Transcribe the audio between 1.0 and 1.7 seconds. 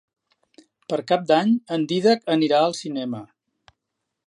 Cap d'Any